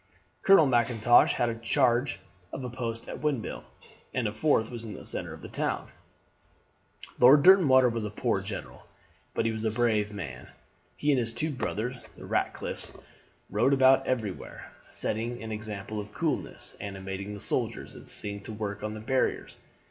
Colonel 0.41 0.65
Mackintosh 0.65 1.33
had 1.33 1.61
charge 1.61 2.21
of 2.51 2.63
a 2.63 2.71
post 2.71 3.07
at 3.07 3.17
a 3.17 3.19
windmill; 3.19 3.65
and 4.15 4.25
the 4.25 4.31
fourth 4.31 4.71
was 4.71 4.83
in 4.83 4.95
the 4.95 5.05
centre 5.05 5.31
of 5.31 5.43
the 5.43 5.47
town. 5.47 5.89
"Lord 7.19 7.43
Derwentwater 7.43 7.87
was 7.87 8.03
a 8.03 8.09
poor 8.09 8.41
general, 8.41 8.87
but 9.35 9.45
he 9.45 9.51
was 9.51 9.63
a 9.63 9.69
brave 9.69 10.11
man. 10.11 10.49
He 10.97 11.11
and 11.11 11.19
his 11.19 11.35
two 11.35 11.51
brothers, 11.51 11.97
the 12.17 12.25
Ratcliffs, 12.25 12.93
rode 13.51 13.73
about 13.73 14.07
everywhere, 14.07 14.71
setting 14.89 15.39
an 15.43 15.51
example 15.51 15.99
of 15.99 16.11
coolness, 16.11 16.75
animating 16.79 17.35
the 17.35 17.39
soldiers, 17.39 17.93
and 17.93 18.07
seeing 18.07 18.39
to 18.39 18.49
the 18.51 18.57
work 18.57 18.81
on 18.81 18.93
the 18.93 18.99
barriers. 18.99 19.55